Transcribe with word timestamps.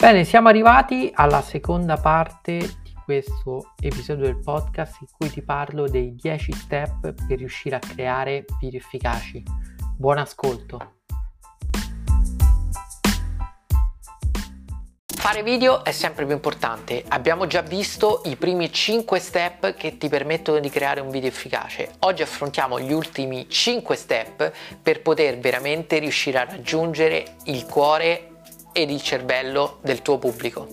Bene, 0.00 0.22
siamo 0.22 0.46
arrivati 0.46 1.10
alla 1.12 1.42
seconda 1.42 1.96
parte 1.96 2.56
di 2.56 2.94
questo 3.04 3.72
episodio 3.80 4.26
del 4.26 4.38
podcast 4.38 5.00
in 5.00 5.08
cui 5.10 5.28
ti 5.28 5.42
parlo 5.42 5.88
dei 5.88 6.14
10 6.14 6.52
step 6.52 7.14
per 7.26 7.36
riuscire 7.36 7.74
a 7.74 7.80
creare 7.80 8.44
video 8.60 8.78
efficaci. 8.78 9.42
Buon 9.96 10.18
ascolto! 10.18 10.98
Fare 15.16 15.42
video 15.42 15.82
è 15.84 15.90
sempre 15.90 16.24
più 16.26 16.34
importante. 16.34 17.02
Abbiamo 17.08 17.48
già 17.48 17.62
visto 17.62 18.22
i 18.26 18.36
primi 18.36 18.72
5 18.72 19.18
step 19.18 19.74
che 19.74 19.98
ti 19.98 20.08
permettono 20.08 20.60
di 20.60 20.70
creare 20.70 21.00
un 21.00 21.10
video 21.10 21.28
efficace. 21.28 21.96
Oggi 21.98 22.22
affrontiamo 22.22 22.78
gli 22.78 22.92
ultimi 22.92 23.50
5 23.50 23.96
step 23.96 24.52
per 24.80 25.02
poter 25.02 25.38
veramente 25.38 25.98
riuscire 25.98 26.38
a 26.38 26.44
raggiungere 26.44 27.34
il 27.46 27.66
cuore 27.66 28.27
ed 28.80 28.90
il 28.90 29.02
cervello 29.02 29.80
del 29.82 30.02
tuo 30.02 30.18
pubblico. 30.18 30.68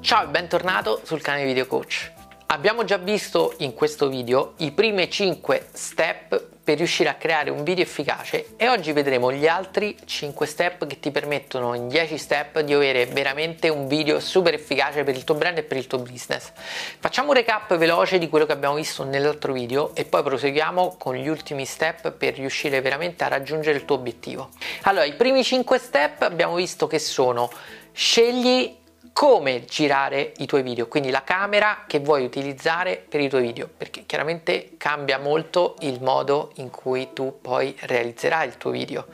Ciao 0.00 0.24
e 0.24 0.28
bentornato 0.28 1.00
sul 1.04 1.22
canale 1.22 1.46
Video 1.46 1.66
Coach. 1.66 2.12
Abbiamo 2.46 2.84
già 2.84 2.98
visto 2.98 3.54
in 3.58 3.74
questo 3.74 4.08
video 4.08 4.52
i 4.58 4.70
primi 4.70 5.10
5 5.10 5.68
step 5.72 6.46
per 6.62 6.76
riuscire 6.76 7.08
a 7.08 7.14
creare 7.14 7.50
un 7.50 7.64
video 7.64 7.84
efficace 7.84 8.54
e 8.56 8.68
oggi 8.68 8.92
vedremo 8.92 9.32
gli 9.32 9.46
altri 9.46 9.96
5 10.04 10.46
step 10.46 10.86
che 10.86 11.00
ti 11.00 11.10
permettono 11.10 11.74
in 11.74 11.88
10 11.88 12.16
step 12.16 12.60
di 12.60 12.72
avere 12.72 13.06
veramente 13.06 13.68
un 13.70 13.88
video 13.88 14.20
super 14.20 14.54
efficace 14.54 15.04
per 15.04 15.16
il 15.16 15.24
tuo 15.24 15.34
brand 15.34 15.58
e 15.58 15.62
per 15.62 15.78
il 15.78 15.86
tuo 15.86 15.98
business. 15.98 16.52
Facciamo 16.98 17.28
un 17.28 17.34
recap 17.34 17.76
veloce 17.76 18.18
di 18.18 18.28
quello 18.28 18.46
che 18.46 18.52
abbiamo 18.52 18.76
visto 18.76 19.04
nell'altro 19.04 19.52
video 19.52 19.94
e 19.94 20.04
poi 20.04 20.22
proseguiamo 20.22 20.96
con 20.98 21.16
gli 21.16 21.28
ultimi 21.28 21.64
step 21.64 22.12
per 22.12 22.34
riuscire 22.34 22.80
veramente 22.80 23.24
a 23.24 23.28
raggiungere 23.28 23.76
il 23.76 23.84
tuo 23.84 23.96
obiettivo. 23.96 24.50
Allora, 24.82 25.04
i 25.04 25.14
primi 25.14 25.42
5 25.42 25.78
step 25.78 26.22
abbiamo 26.22 26.54
visto 26.54 26.86
che 26.86 26.98
sono 26.98 27.50
scegli 27.92 28.82
come 29.14 29.64
girare 29.64 30.32
i 30.38 30.46
tuoi 30.46 30.62
video, 30.62 30.88
quindi 30.88 31.10
la 31.10 31.22
camera 31.22 31.84
che 31.86 32.00
vuoi 32.00 32.24
utilizzare 32.24 32.96
per 33.08 33.20
i 33.20 33.28
tuoi 33.28 33.42
video, 33.42 33.70
perché 33.74 34.02
chiaramente 34.06 34.72
cambia 34.76 35.18
molto 35.18 35.76
il 35.80 36.02
modo 36.02 36.50
in 36.56 36.68
cui 36.68 37.12
tu 37.12 37.38
poi 37.40 37.76
realizzerai 37.78 38.48
il 38.48 38.58
tuo 38.58 38.72
video. 38.72 39.06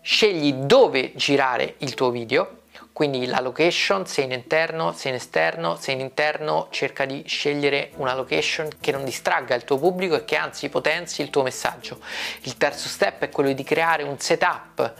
Scegli 0.00 0.54
dove 0.54 1.12
girare 1.14 1.74
il 1.78 1.92
tuo 1.92 2.10
video, 2.10 2.62
quindi 2.94 3.26
la 3.26 3.40
location, 3.40 4.06
se 4.06 4.22
in 4.22 4.32
interno, 4.32 4.92
se 4.92 5.10
in 5.10 5.14
esterno, 5.14 5.76
se 5.76 5.92
in 5.92 6.00
interno 6.00 6.68
cerca 6.70 7.04
di 7.04 7.22
scegliere 7.26 7.90
una 7.96 8.14
location 8.14 8.70
che 8.80 8.92
non 8.92 9.04
distragga 9.04 9.54
il 9.54 9.64
tuo 9.64 9.78
pubblico 9.78 10.16
e 10.16 10.24
che 10.24 10.36
anzi 10.36 10.70
potenzi 10.70 11.20
il 11.20 11.28
tuo 11.28 11.42
messaggio. 11.42 12.00
Il 12.40 12.56
terzo 12.56 12.88
step 12.88 13.24
è 13.24 13.28
quello 13.28 13.52
di 13.52 13.62
creare 13.62 14.02
un 14.04 14.18
setup 14.18 14.94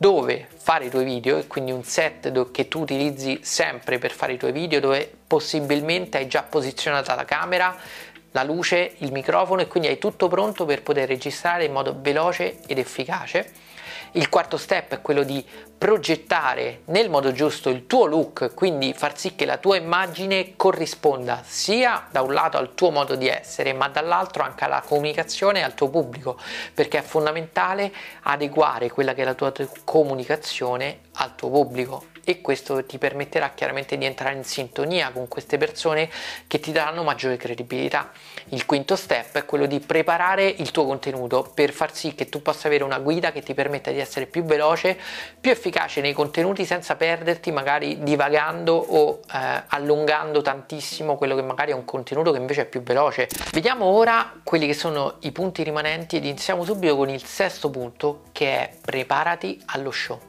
dove 0.00 0.46
fare 0.56 0.86
i 0.86 0.90
tuoi 0.90 1.04
video 1.04 1.36
e 1.36 1.48
quindi 1.48 1.72
un 1.72 1.82
set 1.82 2.50
che 2.52 2.68
tu 2.68 2.80
utilizzi 2.80 3.40
sempre 3.42 3.98
per 3.98 4.12
fare 4.12 4.34
i 4.34 4.38
tuoi 4.38 4.52
video 4.52 4.78
dove 4.78 5.10
possibilmente 5.26 6.18
hai 6.18 6.28
già 6.28 6.44
posizionata 6.44 7.14
la 7.14 7.24
camera 7.24 7.76
la 8.32 8.44
luce, 8.44 8.94
il 8.98 9.10
microfono 9.10 9.60
e 9.60 9.66
quindi 9.66 9.88
hai 9.88 9.98
tutto 9.98 10.28
pronto 10.28 10.64
per 10.64 10.82
poter 10.82 11.08
registrare 11.08 11.64
in 11.64 11.72
modo 11.72 11.96
veloce 12.00 12.58
ed 12.66 12.78
efficace 12.78 13.50
il 14.12 14.28
quarto 14.28 14.56
step 14.56 14.94
è 14.94 15.00
quello 15.00 15.22
di 15.22 15.44
progettare 15.78 16.82
nel 16.86 17.08
modo 17.08 17.32
giusto 17.32 17.68
il 17.68 17.86
tuo 17.86 18.06
look, 18.06 18.54
quindi 18.54 18.92
far 18.94 19.16
sì 19.16 19.34
che 19.34 19.44
la 19.44 19.58
tua 19.58 19.76
immagine 19.76 20.54
corrisponda 20.56 21.42
sia 21.44 22.06
da 22.10 22.22
un 22.22 22.32
lato 22.32 22.56
al 22.56 22.74
tuo 22.74 22.90
modo 22.90 23.14
di 23.14 23.28
essere, 23.28 23.72
ma 23.72 23.88
dall'altro 23.88 24.42
anche 24.42 24.64
alla 24.64 24.80
comunicazione 24.80 25.60
e 25.60 25.62
al 25.62 25.74
tuo 25.74 25.88
pubblico, 25.88 26.38
perché 26.74 26.98
è 26.98 27.02
fondamentale 27.02 27.92
adeguare 28.22 28.90
quella 28.90 29.14
che 29.14 29.22
è 29.22 29.24
la 29.24 29.34
tua 29.34 29.52
comunicazione 29.84 31.00
al 31.14 31.34
tuo 31.34 31.50
pubblico 31.50 32.16
e 32.30 32.40
questo 32.42 32.84
ti 32.84 32.98
permetterà 32.98 33.50
chiaramente 33.54 33.96
di 33.96 34.04
entrare 34.04 34.34
in 34.34 34.44
sintonia 34.44 35.10
con 35.12 35.28
queste 35.28 35.56
persone 35.56 36.10
che 36.46 36.60
ti 36.60 36.72
daranno 36.72 37.02
maggiore 37.02 37.36
credibilità. 37.36 38.10
Il 38.50 38.66
quinto 38.66 38.96
step 38.96 39.36
è 39.36 39.44
quello 39.44 39.66
di 39.66 39.80
preparare 39.80 40.46
il 40.46 40.70
tuo 40.70 40.84
contenuto 40.84 41.50
per 41.54 41.72
far 41.72 41.94
sì 41.94 42.14
che 42.14 42.28
tu 42.28 42.42
possa 42.42 42.66
avere 42.66 42.84
una 42.84 42.98
guida 42.98 43.32
che 43.32 43.42
ti 43.42 43.54
permetta 43.54 43.90
di 43.90 43.98
essere 43.98 44.26
più 44.26 44.44
veloce, 44.44 44.98
più 45.40 45.50
efficace 45.50 46.00
nei 46.00 46.12
contenuti 46.12 46.64
senza 46.66 46.96
perderti 46.96 47.50
magari 47.50 48.02
divagando 48.02 48.74
o 48.74 49.20
eh, 49.32 49.62
allungando 49.68 50.42
tantissimo 50.42 51.16
quello 51.16 51.34
che 51.34 51.42
magari 51.42 51.70
è 51.70 51.74
un 51.74 51.84
contenuto 51.84 52.32
che 52.32 52.38
invece 52.38 52.62
è 52.62 52.66
più 52.66 52.82
veloce. 52.82 53.28
Vediamo 53.52 53.86
ora 53.86 54.34
quelli 54.42 54.66
che 54.66 54.74
sono 54.74 55.16
i 55.20 55.32
punti 55.32 55.62
rimanenti 55.62 56.16
ed 56.16 56.24
iniziamo 56.24 56.64
subito 56.64 56.94
con 56.96 57.08
il 57.08 57.24
sesto 57.24 57.70
punto 57.70 58.24
che 58.32 58.46
è 58.46 58.70
preparati 58.80 59.60
allo 59.66 59.90
show. 59.90 60.20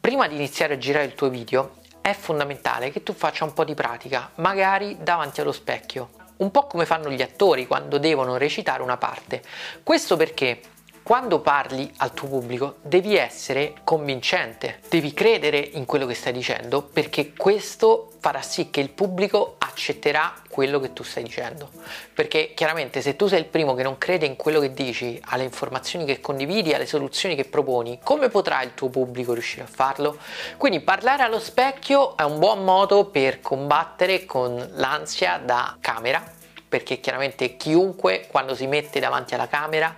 Prima 0.00 0.26
di 0.26 0.34
iniziare 0.34 0.74
a 0.74 0.78
girare 0.78 1.04
il 1.04 1.14
tuo 1.14 1.28
video 1.28 1.74
è 2.00 2.14
fondamentale 2.14 2.90
che 2.90 3.02
tu 3.02 3.12
faccia 3.12 3.44
un 3.44 3.52
po' 3.52 3.64
di 3.64 3.74
pratica, 3.74 4.30
magari 4.36 4.96
davanti 4.98 5.42
allo 5.42 5.52
specchio, 5.52 6.08
un 6.38 6.50
po' 6.50 6.66
come 6.66 6.86
fanno 6.86 7.10
gli 7.10 7.20
attori 7.20 7.66
quando 7.66 7.98
devono 7.98 8.38
recitare 8.38 8.82
una 8.82 8.96
parte. 8.96 9.42
Questo 9.82 10.16
perché 10.16 10.58
quando 11.02 11.40
parli 11.40 11.90
al 11.98 12.12
tuo 12.12 12.28
pubblico 12.28 12.76
devi 12.82 13.16
essere 13.16 13.74
convincente, 13.84 14.80
devi 14.88 15.12
credere 15.12 15.58
in 15.58 15.84
quello 15.84 16.06
che 16.06 16.14
stai 16.14 16.32
dicendo 16.32 16.82
perché 16.82 17.32
questo 17.36 18.12
farà 18.20 18.42
sì 18.42 18.70
che 18.70 18.80
il 18.80 18.90
pubblico 18.90 19.56
accetterà 19.58 20.34
quello 20.48 20.78
che 20.78 20.92
tu 20.92 21.02
stai 21.02 21.22
dicendo. 21.22 21.70
Perché 22.12 22.52
chiaramente 22.54 23.00
se 23.00 23.16
tu 23.16 23.26
sei 23.26 23.40
il 23.40 23.46
primo 23.46 23.74
che 23.74 23.82
non 23.82 23.98
crede 23.98 24.26
in 24.26 24.36
quello 24.36 24.60
che 24.60 24.72
dici, 24.72 25.18
alle 25.26 25.44
informazioni 25.44 26.04
che 26.04 26.20
condividi, 26.20 26.74
alle 26.74 26.86
soluzioni 26.86 27.34
che 27.34 27.44
proponi, 27.44 27.98
come 28.02 28.28
potrà 28.28 28.62
il 28.62 28.74
tuo 28.74 28.88
pubblico 28.90 29.32
riuscire 29.32 29.62
a 29.62 29.68
farlo? 29.68 30.18
Quindi 30.58 30.80
parlare 30.80 31.22
allo 31.22 31.40
specchio 31.40 32.16
è 32.16 32.22
un 32.22 32.38
buon 32.38 32.62
modo 32.62 33.06
per 33.06 33.40
combattere 33.40 34.26
con 34.26 34.70
l'ansia 34.74 35.40
da 35.42 35.76
camera 35.80 36.38
perché 36.70 37.00
chiaramente 37.00 37.56
chiunque 37.56 38.26
quando 38.30 38.54
si 38.54 38.68
mette 38.68 39.00
davanti 39.00 39.34
alla 39.34 39.48
camera 39.48 39.92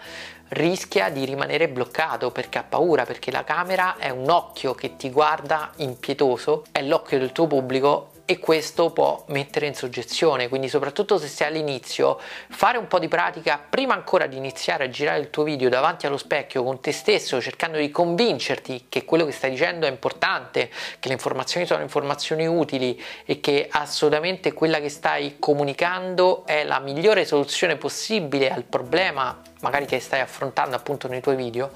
rischia 0.52 1.08
di 1.08 1.24
rimanere 1.24 1.68
bloccato 1.68 2.30
perché 2.30 2.58
ha 2.58 2.64
paura, 2.64 3.04
perché 3.04 3.30
la 3.30 3.44
camera 3.44 3.96
è 3.96 4.10
un 4.10 4.28
occhio 4.28 4.74
che 4.74 4.96
ti 4.96 5.10
guarda 5.10 5.70
impietoso, 5.76 6.64
è 6.72 6.82
l'occhio 6.82 7.18
del 7.18 7.32
tuo 7.32 7.46
pubblico 7.46 8.11
e 8.32 8.38
questo 8.38 8.90
può 8.90 9.24
mettere 9.28 9.66
in 9.66 9.74
soggezione, 9.74 10.48
quindi 10.48 10.68
soprattutto 10.68 11.18
se 11.18 11.28
sei 11.28 11.48
all'inizio, 11.48 12.18
fare 12.48 12.78
un 12.78 12.86
po' 12.86 12.98
di 12.98 13.06
pratica 13.06 13.60
prima 13.68 13.92
ancora 13.92 14.26
di 14.26 14.36
iniziare 14.36 14.84
a 14.84 14.88
girare 14.88 15.18
il 15.18 15.28
tuo 15.28 15.42
video 15.42 15.68
davanti 15.68 16.06
allo 16.06 16.16
specchio 16.16 16.64
con 16.64 16.80
te 16.80 16.92
stesso, 16.92 17.40
cercando 17.42 17.76
di 17.76 17.90
convincerti 17.90 18.86
che 18.88 19.04
quello 19.04 19.26
che 19.26 19.32
stai 19.32 19.50
dicendo 19.50 19.86
è 19.86 19.90
importante, 19.90 20.70
che 20.98 21.08
le 21.08 21.14
informazioni 21.14 21.66
sono 21.66 21.82
informazioni 21.82 22.46
utili 22.46 23.00
e 23.26 23.40
che 23.40 23.68
assolutamente 23.70 24.52
quella 24.52 24.80
che 24.80 24.88
stai 24.88 25.36
comunicando 25.38 26.44
è 26.46 26.64
la 26.64 26.78
migliore 26.78 27.26
soluzione 27.26 27.76
possibile 27.76 28.50
al 28.50 28.64
problema 28.64 29.40
magari 29.60 29.86
che 29.86 30.00
stai 30.00 30.20
affrontando 30.20 30.74
appunto 30.74 31.06
nei 31.06 31.20
tuoi 31.20 31.36
video, 31.36 31.70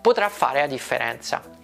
potrà 0.00 0.28
fare 0.28 0.60
la 0.60 0.66
differenza 0.66 1.58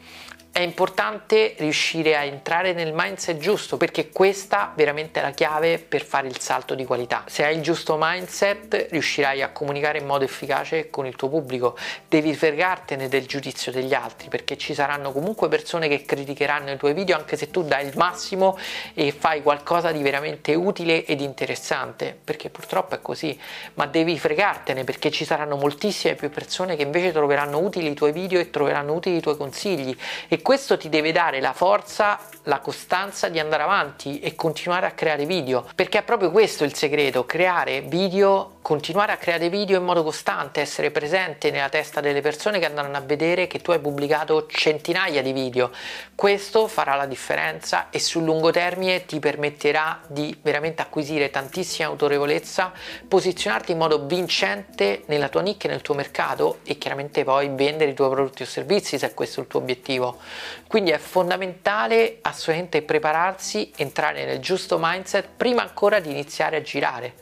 è 0.56 0.62
importante 0.62 1.54
riuscire 1.58 2.16
a 2.16 2.24
entrare 2.24 2.72
nel 2.72 2.94
mindset 2.94 3.36
giusto 3.36 3.76
perché 3.76 4.08
questa 4.08 4.72
veramente 4.74 5.20
è 5.20 5.22
la 5.22 5.32
chiave 5.32 5.78
per 5.78 6.02
fare 6.02 6.28
il 6.28 6.40
salto 6.40 6.74
di 6.74 6.86
qualità. 6.86 7.24
Se 7.26 7.44
hai 7.44 7.56
il 7.56 7.60
giusto 7.60 7.98
mindset 8.00 8.86
riuscirai 8.88 9.42
a 9.42 9.50
comunicare 9.50 9.98
in 9.98 10.06
modo 10.06 10.24
efficace 10.24 10.88
con 10.88 11.04
il 11.04 11.14
tuo 11.14 11.28
pubblico. 11.28 11.76
Devi 12.08 12.34
fregartene 12.34 13.06
del 13.06 13.26
giudizio 13.26 13.70
degli 13.70 13.92
altri 13.92 14.30
perché 14.30 14.56
ci 14.56 14.72
saranno 14.72 15.12
comunque 15.12 15.48
persone 15.48 15.88
che 15.88 16.06
criticheranno 16.06 16.70
i 16.70 16.78
tuoi 16.78 16.94
video 16.94 17.18
anche 17.18 17.36
se 17.36 17.50
tu 17.50 17.62
dai 17.62 17.86
il 17.86 17.92
massimo 17.94 18.56
e 18.94 19.12
fai 19.12 19.42
qualcosa 19.42 19.92
di 19.92 20.00
veramente 20.00 20.54
utile 20.54 21.04
ed 21.04 21.20
interessante 21.20 22.16
perché 22.24 22.48
purtroppo 22.48 22.94
è 22.94 23.02
così, 23.02 23.38
ma 23.74 23.84
devi 23.84 24.18
fregartene 24.18 24.84
perché 24.84 25.10
ci 25.10 25.26
saranno 25.26 25.56
moltissime 25.56 26.14
più 26.14 26.30
persone 26.30 26.76
che 26.76 26.82
invece 26.82 27.12
troveranno 27.12 27.58
utili 27.58 27.90
i 27.90 27.94
tuoi 27.94 28.12
video 28.12 28.40
e 28.40 28.48
troveranno 28.48 28.94
utili 28.94 29.18
i 29.18 29.20
tuoi 29.20 29.36
consigli 29.36 29.94
e 30.28 30.44
questo 30.46 30.76
ti 30.76 30.88
deve 30.88 31.10
dare 31.10 31.40
la 31.40 31.52
forza, 31.52 32.20
la 32.44 32.60
costanza 32.60 33.28
di 33.28 33.40
andare 33.40 33.64
avanti 33.64 34.20
e 34.20 34.36
continuare 34.36 34.86
a 34.86 34.92
creare 34.92 35.26
video, 35.26 35.66
perché 35.74 35.98
è 35.98 36.02
proprio 36.04 36.30
questo 36.30 36.62
il 36.62 36.72
segreto, 36.72 37.26
creare 37.26 37.80
video 37.80 38.55
continuare 38.66 39.12
a 39.12 39.16
creare 39.16 39.48
video 39.48 39.78
in 39.78 39.84
modo 39.84 40.02
costante, 40.02 40.60
essere 40.60 40.90
presente 40.90 41.52
nella 41.52 41.68
testa 41.68 42.00
delle 42.00 42.20
persone 42.20 42.58
che 42.58 42.66
andranno 42.66 42.96
a 42.96 43.00
vedere 43.00 43.46
che 43.46 43.60
tu 43.60 43.70
hai 43.70 43.78
pubblicato 43.78 44.48
centinaia 44.48 45.22
di 45.22 45.32
video. 45.32 45.70
Questo 46.16 46.66
farà 46.66 46.96
la 46.96 47.06
differenza 47.06 47.90
e 47.90 48.00
sul 48.00 48.24
lungo 48.24 48.50
termine 48.50 49.06
ti 49.06 49.20
permetterà 49.20 50.00
di 50.08 50.36
veramente 50.42 50.82
acquisire 50.82 51.30
tantissima 51.30 51.86
autorevolezza, 51.86 52.72
posizionarti 53.06 53.70
in 53.70 53.78
modo 53.78 54.04
vincente 54.04 55.04
nella 55.06 55.28
tua 55.28 55.42
nicchia, 55.42 55.70
nel 55.70 55.82
tuo 55.82 55.94
mercato 55.94 56.58
e 56.64 56.76
chiaramente 56.76 57.22
poi 57.22 57.48
vendere 57.52 57.92
i 57.92 57.94
tuoi 57.94 58.10
prodotti 58.10 58.42
o 58.42 58.46
servizi 58.46 58.98
se 58.98 59.14
questo 59.14 59.38
è 59.38 59.42
il 59.44 59.48
tuo 59.48 59.60
obiettivo. 59.60 60.18
Quindi 60.66 60.90
è 60.90 60.98
fondamentale 60.98 62.18
assolutamente 62.22 62.82
prepararsi, 62.82 63.70
entrare 63.76 64.24
nel 64.24 64.40
giusto 64.40 64.76
mindset 64.80 65.28
prima 65.36 65.62
ancora 65.62 66.00
di 66.00 66.10
iniziare 66.10 66.56
a 66.56 66.62
girare 66.62 67.14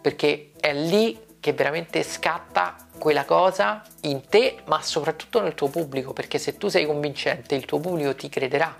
perché 0.00 0.52
è 0.58 0.72
lì 0.72 1.18
che 1.40 1.52
veramente 1.52 2.02
scatta 2.02 2.76
quella 2.98 3.24
cosa 3.24 3.82
in 4.02 4.28
te, 4.28 4.58
ma 4.64 4.82
soprattutto 4.82 5.40
nel 5.40 5.54
tuo 5.54 5.68
pubblico, 5.68 6.12
perché 6.12 6.38
se 6.38 6.56
tu 6.56 6.68
sei 6.68 6.84
convincente, 6.84 7.54
il 7.54 7.64
tuo 7.64 7.78
pubblico 7.78 8.14
ti 8.14 8.28
crederà 8.28 8.76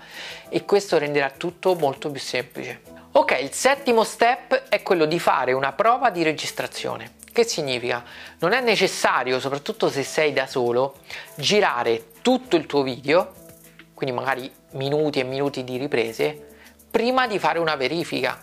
e 0.49 0.65
questo 0.65 0.97
renderà 0.97 1.29
tutto 1.29 1.75
molto 1.75 2.11
più 2.11 2.19
semplice. 2.19 2.81
Ok, 3.13 3.37
il 3.41 3.53
settimo 3.53 4.03
step 4.03 4.69
è 4.69 4.83
quello 4.83 5.05
di 5.05 5.19
fare 5.19 5.53
una 5.53 5.71
prova 5.71 6.09
di 6.09 6.21
registrazione. 6.23 7.13
Che 7.31 7.43
significa? 7.43 8.03
Non 8.39 8.51
è 8.51 8.61
necessario, 8.61 9.39
soprattutto 9.39 9.89
se 9.89 10.03
sei 10.03 10.33
da 10.33 10.45
solo, 10.45 10.97
girare 11.35 12.11
tutto 12.21 12.55
il 12.55 12.65
tuo 12.65 12.83
video, 12.83 13.33
quindi 13.93 14.15
magari 14.15 14.51
minuti 14.71 15.19
e 15.19 15.23
minuti 15.23 15.63
di 15.63 15.77
riprese, 15.77 16.47
prima 16.91 17.27
di 17.27 17.39
fare 17.39 17.59
una 17.59 17.75
verifica 17.75 18.39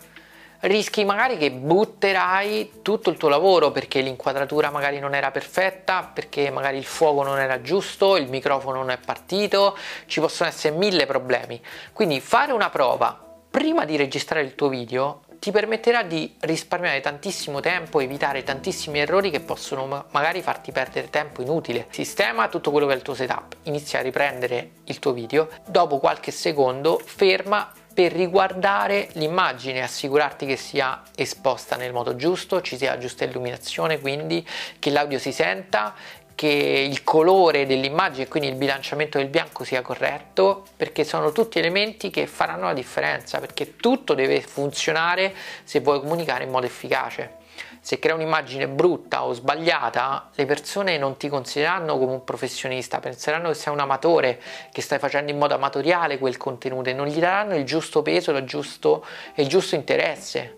rischi 0.60 1.04
magari 1.04 1.36
che 1.36 1.50
butterai 1.50 2.80
tutto 2.82 3.10
il 3.10 3.16
tuo 3.16 3.28
lavoro 3.28 3.70
perché 3.70 4.00
l'inquadratura 4.00 4.70
magari 4.70 4.98
non 4.98 5.14
era 5.14 5.30
perfetta, 5.30 6.10
perché 6.12 6.50
magari 6.50 6.78
il 6.78 6.84
fuoco 6.84 7.22
non 7.22 7.38
era 7.38 7.60
giusto, 7.60 8.16
il 8.16 8.28
microfono 8.28 8.78
non 8.78 8.90
è 8.90 8.98
partito, 8.98 9.76
ci 10.06 10.20
possono 10.20 10.48
essere 10.48 10.76
mille 10.76 11.06
problemi. 11.06 11.60
Quindi 11.92 12.20
fare 12.20 12.52
una 12.52 12.70
prova 12.70 13.18
prima 13.50 13.84
di 13.84 13.96
registrare 13.96 14.44
il 14.44 14.54
tuo 14.54 14.68
video 14.68 15.22
ti 15.38 15.50
permetterà 15.50 16.02
di 16.02 16.34
risparmiare 16.40 17.00
tantissimo 17.00 17.60
tempo, 17.60 18.00
evitare 18.00 18.42
tantissimi 18.42 18.98
errori 18.98 19.30
che 19.30 19.40
possono 19.40 20.06
magari 20.10 20.42
farti 20.42 20.72
perdere 20.72 21.10
tempo 21.10 21.42
inutile. 21.42 21.86
Sistema 21.90 22.48
tutto 22.48 22.70
quello 22.70 22.86
che 22.86 22.94
è 22.94 22.96
il 22.96 23.02
tuo 23.02 23.14
setup, 23.14 23.56
inizia 23.62 24.00
a 24.00 24.02
riprendere 24.02 24.70
il 24.84 24.98
tuo 24.98 25.12
video, 25.12 25.48
dopo 25.66 25.98
qualche 25.98 26.32
secondo 26.32 27.00
ferma 27.02 27.72
per 27.96 28.12
riguardare 28.12 29.08
l'immagine, 29.12 29.82
assicurarti 29.82 30.44
che 30.44 30.56
sia 30.56 31.00
esposta 31.16 31.76
nel 31.76 31.94
modo 31.94 32.14
giusto, 32.14 32.60
ci 32.60 32.76
sia 32.76 32.98
giusta 32.98 33.24
illuminazione, 33.24 34.00
quindi 34.00 34.46
che 34.78 34.90
l'audio 34.90 35.18
si 35.18 35.32
senta, 35.32 35.94
che 36.34 36.46
il 36.46 37.02
colore 37.02 37.64
dell'immagine 37.64 38.28
quindi 38.28 38.50
il 38.50 38.56
bilanciamento 38.56 39.16
del 39.16 39.28
bianco 39.28 39.64
sia 39.64 39.80
corretto, 39.80 40.66
perché 40.76 41.04
sono 41.04 41.32
tutti 41.32 41.58
elementi 41.58 42.10
che 42.10 42.26
faranno 42.26 42.66
la 42.66 42.74
differenza, 42.74 43.38
perché 43.38 43.76
tutto 43.76 44.12
deve 44.12 44.42
funzionare 44.42 45.34
se 45.64 45.80
vuoi 45.80 46.00
comunicare 46.00 46.44
in 46.44 46.50
modo 46.50 46.66
efficace 46.66 47.44
se 47.86 48.00
crei 48.00 48.16
un'immagine 48.16 48.66
brutta 48.66 49.24
o 49.24 49.32
sbagliata, 49.32 50.30
le 50.34 50.44
persone 50.44 50.98
non 50.98 51.16
ti 51.16 51.28
considereranno 51.28 51.96
come 51.96 52.10
un 52.10 52.24
professionista, 52.24 52.98
penseranno 52.98 53.50
che 53.50 53.54
sei 53.54 53.72
un 53.72 53.78
amatore, 53.78 54.42
che 54.72 54.82
stai 54.82 54.98
facendo 54.98 55.30
in 55.30 55.38
modo 55.38 55.54
amatoriale 55.54 56.18
quel 56.18 56.36
contenuto 56.36 56.90
e 56.90 56.94
non 56.94 57.06
gli 57.06 57.20
daranno 57.20 57.54
il 57.54 57.62
giusto 57.62 58.02
peso 58.02 58.32
il 58.32 58.44
giusto, 58.44 59.06
il 59.36 59.46
giusto 59.46 59.76
interesse, 59.76 60.56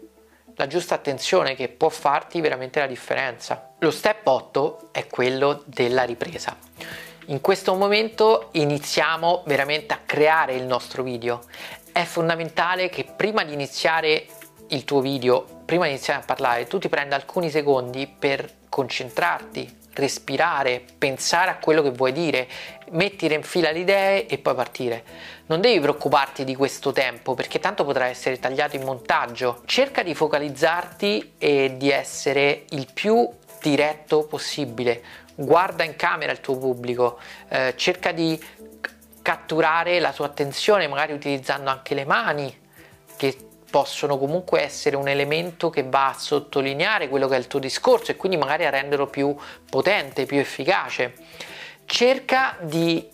la 0.56 0.66
giusta 0.68 0.94
attenzione 0.94 1.54
che 1.54 1.68
può 1.68 1.90
farti 1.90 2.40
veramente 2.40 2.80
la 2.80 2.86
differenza. 2.86 3.72
Lo 3.80 3.90
step 3.90 4.26
8 4.26 4.88
è 4.92 5.06
quello 5.06 5.62
della 5.66 6.04
ripresa. 6.04 6.56
In 7.26 7.42
questo 7.42 7.74
momento 7.74 8.48
iniziamo 8.52 9.42
veramente 9.44 9.92
a 9.92 10.00
creare 10.02 10.54
il 10.54 10.64
nostro 10.64 11.02
video. 11.02 11.42
È 11.92 12.04
fondamentale 12.04 12.88
che 12.88 13.04
prima 13.04 13.44
di 13.44 13.52
iniziare 13.52 14.24
il 14.68 14.84
tuo 14.84 15.02
video, 15.02 15.56
prima 15.68 15.84
di 15.84 15.90
iniziare 15.90 16.22
a 16.22 16.24
parlare, 16.24 16.66
tu 16.66 16.78
ti 16.78 16.88
prenda 16.88 17.14
alcuni 17.14 17.50
secondi 17.50 18.06
per 18.06 18.50
concentrarti, 18.70 19.80
respirare, 19.92 20.82
pensare 20.96 21.50
a 21.50 21.58
quello 21.58 21.82
che 21.82 21.90
vuoi 21.90 22.12
dire, 22.12 22.48
mettere 22.92 23.34
in 23.34 23.42
fila 23.42 23.70
le 23.70 23.80
idee 23.80 24.26
e 24.28 24.38
poi 24.38 24.54
partire. 24.54 25.04
Non 25.44 25.60
devi 25.60 25.78
preoccuparti 25.78 26.44
di 26.44 26.56
questo 26.56 26.92
tempo 26.92 27.34
perché 27.34 27.58
tanto 27.58 27.84
potrà 27.84 28.06
essere 28.06 28.38
tagliato 28.38 28.76
in 28.76 28.82
montaggio. 28.82 29.60
Cerca 29.66 30.02
di 30.02 30.14
focalizzarti 30.14 31.34
e 31.36 31.74
di 31.76 31.90
essere 31.90 32.64
il 32.70 32.88
più 32.90 33.28
diretto 33.60 34.24
possibile. 34.24 35.02
Guarda 35.34 35.84
in 35.84 35.96
camera 35.96 36.32
il 36.32 36.40
tuo 36.40 36.56
pubblico, 36.56 37.18
eh, 37.50 37.74
cerca 37.76 38.12
di 38.12 38.42
catturare 39.20 40.00
la 40.00 40.12
sua 40.12 40.24
attenzione 40.24 40.88
magari 40.88 41.12
utilizzando 41.12 41.68
anche 41.68 41.94
le 41.94 42.06
mani 42.06 42.58
che 43.18 43.47
possono 43.70 44.18
comunque 44.18 44.62
essere 44.62 44.96
un 44.96 45.08
elemento 45.08 45.70
che 45.70 45.82
va 45.82 46.08
a 46.08 46.18
sottolineare 46.18 47.08
quello 47.08 47.28
che 47.28 47.36
è 47.36 47.38
il 47.38 47.46
tuo 47.46 47.58
discorso 47.58 48.10
e 48.10 48.16
quindi 48.16 48.36
magari 48.36 48.64
a 48.64 48.70
renderlo 48.70 49.06
più 49.06 49.36
potente, 49.68 50.26
più 50.26 50.38
efficace. 50.38 51.14
Cerca 51.84 52.56
di 52.60 53.08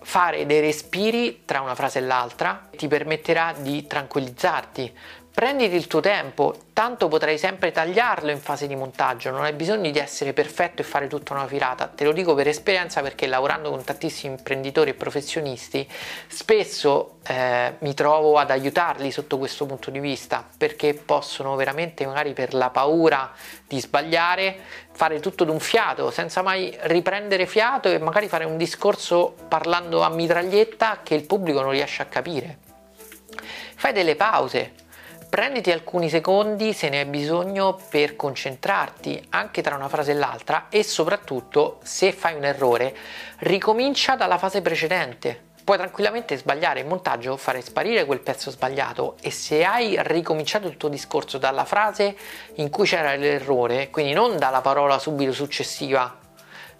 fare 0.00 0.46
dei 0.46 0.60
respiri 0.60 1.42
tra 1.44 1.60
una 1.60 1.74
frase 1.74 1.98
e 1.98 2.02
l'altra, 2.02 2.68
ti 2.76 2.88
permetterà 2.88 3.54
di 3.56 3.86
tranquillizzarti, 3.86 4.92
Prenditi 5.34 5.74
il 5.74 5.88
tuo 5.88 5.98
tempo, 5.98 6.54
tanto 6.72 7.08
potrai 7.08 7.38
sempre 7.38 7.72
tagliarlo 7.72 8.30
in 8.30 8.38
fase 8.38 8.68
di 8.68 8.76
montaggio, 8.76 9.30
non 9.30 9.42
hai 9.42 9.52
bisogno 9.52 9.90
di 9.90 9.98
essere 9.98 10.32
perfetto 10.32 10.80
e 10.80 10.84
fare 10.84 11.08
tutta 11.08 11.34
una 11.34 11.48
filata. 11.48 11.88
Te 11.88 12.04
lo 12.04 12.12
dico 12.12 12.34
per 12.34 12.46
esperienza 12.46 13.02
perché 13.02 13.26
lavorando 13.26 13.70
con 13.70 13.82
tantissimi 13.82 14.34
imprenditori 14.34 14.90
e 14.90 14.94
professionisti, 14.94 15.90
spesso 16.28 17.16
eh, 17.26 17.74
mi 17.80 17.94
trovo 17.94 18.38
ad 18.38 18.52
aiutarli 18.52 19.10
sotto 19.10 19.36
questo 19.36 19.66
punto 19.66 19.90
di 19.90 19.98
vista 19.98 20.46
perché 20.56 20.94
possono 20.94 21.56
veramente, 21.56 22.06
magari 22.06 22.32
per 22.32 22.54
la 22.54 22.70
paura 22.70 23.32
di 23.66 23.80
sbagliare, 23.80 24.56
fare 24.92 25.18
tutto 25.18 25.42
d'un 25.42 25.58
fiato 25.58 26.12
senza 26.12 26.42
mai 26.42 26.72
riprendere 26.82 27.46
fiato 27.46 27.88
e 27.88 27.98
magari 27.98 28.28
fare 28.28 28.44
un 28.44 28.56
discorso 28.56 29.34
parlando 29.48 30.02
a 30.02 30.10
mitraglietta 30.10 31.00
che 31.02 31.16
il 31.16 31.24
pubblico 31.24 31.60
non 31.60 31.72
riesce 31.72 32.02
a 32.02 32.06
capire. 32.06 32.58
Fai 33.74 33.92
delle 33.92 34.14
pause, 34.14 34.82
prenditi 35.34 35.72
alcuni 35.72 36.08
secondi 36.08 36.72
se 36.72 36.88
ne 36.88 37.00
hai 37.00 37.06
bisogno 37.06 37.76
per 37.90 38.14
concentrarti 38.14 39.26
anche 39.30 39.62
tra 39.62 39.74
una 39.74 39.88
frase 39.88 40.12
e 40.12 40.14
l'altra 40.14 40.66
e 40.68 40.84
soprattutto 40.84 41.80
se 41.82 42.12
fai 42.12 42.34
un 42.34 42.44
errore 42.44 42.94
ricomincia 43.38 44.14
dalla 44.14 44.38
fase 44.38 44.62
precedente. 44.62 45.46
Puoi 45.64 45.76
tranquillamente 45.76 46.36
sbagliare 46.36 46.78
in 46.78 46.86
montaggio, 46.86 47.36
fare 47.36 47.62
sparire 47.62 48.04
quel 48.04 48.20
pezzo 48.20 48.52
sbagliato 48.52 49.16
e 49.20 49.32
se 49.32 49.64
hai 49.64 49.96
ricominciato 50.02 50.68
il 50.68 50.76
tuo 50.76 50.88
discorso 50.88 51.36
dalla 51.36 51.64
frase 51.64 52.14
in 52.54 52.70
cui 52.70 52.86
c'era 52.86 53.16
l'errore, 53.16 53.90
quindi 53.90 54.12
non 54.12 54.38
dalla 54.38 54.60
parola 54.60 55.00
subito 55.00 55.32
successiva 55.32 56.16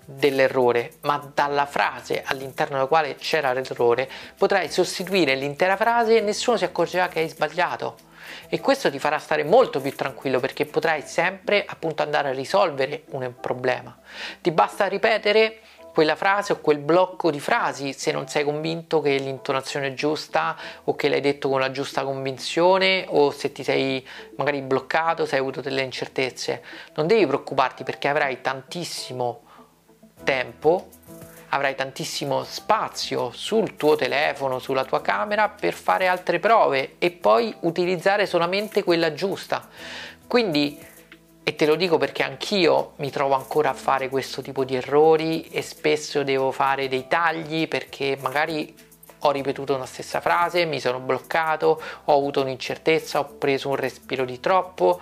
dell'errore, 0.04 0.98
ma 1.00 1.28
dalla 1.34 1.66
frase 1.66 2.22
all'interno 2.24 2.76
della 2.76 2.86
quale 2.86 3.16
c'era 3.16 3.52
l'errore, 3.52 4.08
potrai 4.38 4.70
sostituire 4.70 5.34
l'intera 5.34 5.74
frase 5.74 6.18
e 6.18 6.20
nessuno 6.20 6.56
si 6.56 6.62
accorgerà 6.62 7.08
che 7.08 7.18
hai 7.18 7.28
sbagliato 7.28 8.12
e 8.48 8.60
questo 8.60 8.90
ti 8.90 8.98
farà 8.98 9.18
stare 9.18 9.44
molto 9.44 9.80
più 9.80 9.94
tranquillo 9.94 10.40
perché 10.40 10.66
potrai 10.66 11.02
sempre 11.02 11.64
appunto 11.66 12.02
andare 12.02 12.30
a 12.30 12.32
risolvere 12.32 13.04
un 13.10 13.32
problema. 13.40 13.96
Ti 14.40 14.50
basta 14.50 14.86
ripetere 14.86 15.60
quella 15.94 16.16
frase 16.16 16.52
o 16.52 16.60
quel 16.60 16.78
blocco 16.78 17.30
di 17.30 17.38
frasi 17.38 17.92
se 17.92 18.10
non 18.10 18.26
sei 18.26 18.42
convinto 18.42 19.00
che 19.00 19.16
l'intonazione 19.16 19.88
è 19.88 19.94
giusta 19.94 20.56
o 20.84 20.96
che 20.96 21.08
l'hai 21.08 21.20
detto 21.20 21.48
con 21.48 21.60
la 21.60 21.70
giusta 21.70 22.02
convinzione 22.02 23.04
o 23.08 23.30
se 23.30 23.52
ti 23.52 23.62
sei 23.62 24.04
magari 24.36 24.60
bloccato, 24.60 25.24
se 25.24 25.36
hai 25.36 25.40
avuto 25.40 25.60
delle 25.60 25.82
incertezze. 25.82 26.64
Non 26.94 27.06
devi 27.06 27.24
preoccuparti 27.26 27.84
perché 27.84 28.08
avrai 28.08 28.40
tantissimo 28.40 29.42
tempo 30.24 30.88
avrai 31.54 31.76
tantissimo 31.76 32.42
spazio 32.42 33.30
sul 33.32 33.76
tuo 33.76 33.94
telefono, 33.94 34.58
sulla 34.58 34.84
tua 34.84 35.00
camera 35.00 35.48
per 35.48 35.72
fare 35.72 36.08
altre 36.08 36.40
prove 36.40 36.96
e 36.98 37.12
poi 37.12 37.54
utilizzare 37.60 38.26
solamente 38.26 38.82
quella 38.82 39.12
giusta. 39.12 39.68
Quindi, 40.26 40.76
e 41.44 41.54
te 41.54 41.66
lo 41.66 41.76
dico 41.76 41.96
perché 41.96 42.24
anch'io 42.24 42.94
mi 42.96 43.10
trovo 43.10 43.34
ancora 43.34 43.70
a 43.70 43.74
fare 43.74 44.08
questo 44.08 44.42
tipo 44.42 44.64
di 44.64 44.74
errori 44.74 45.48
e 45.48 45.62
spesso 45.62 46.24
devo 46.24 46.50
fare 46.50 46.88
dei 46.88 47.06
tagli 47.06 47.68
perché 47.68 48.18
magari 48.20 48.74
ho 49.20 49.30
ripetuto 49.30 49.76
una 49.76 49.86
stessa 49.86 50.20
frase, 50.20 50.64
mi 50.64 50.80
sono 50.80 50.98
bloccato, 50.98 51.80
ho 52.04 52.16
avuto 52.16 52.40
un'incertezza, 52.42 53.20
ho 53.20 53.24
preso 53.38 53.68
un 53.68 53.76
respiro 53.76 54.24
di 54.24 54.40
troppo 54.40 55.00